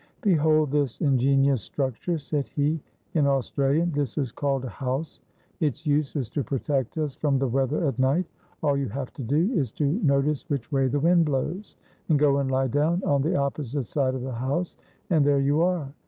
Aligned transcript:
"Behold 0.21 0.71
this 0.71 0.99
ingenious 0.99 1.61
structure," 1.61 2.17
said 2.17 2.47
he, 2.47 2.79
in 3.13 3.27
Australian; 3.27 3.91
"this 3.91 4.17
is 4.17 4.31
called 4.31 4.65
a 4.65 4.69
house; 4.69 5.21
its 5.59 5.85
use 5.85 6.15
is 6.15 6.27
to 6.27 6.43
protect 6.43 6.97
us 6.97 7.13
from 7.13 7.37
the 7.37 7.47
weather 7.47 7.85
at 7.85 7.99
night; 7.99 8.25
all 8.63 8.75
you 8.75 8.89
have 8.89 9.13
to 9.13 9.21
do 9.21 9.51
is 9.53 9.71
to 9.71 9.85
notice 10.01 10.49
which 10.49 10.71
way 10.71 10.87
the 10.87 10.99
wind 10.99 11.25
blows, 11.25 11.75
and 12.09 12.17
go 12.17 12.37
and 12.39 12.49
lie 12.49 12.67
down 12.67 13.03
on 13.03 13.21
the 13.21 13.35
opposite 13.35 13.85
side 13.85 14.15
of 14.15 14.23
the 14.23 14.31
house 14.33 14.75
and 15.11 15.23
there 15.23 15.39
you 15.39 15.61
are. 15.61 15.93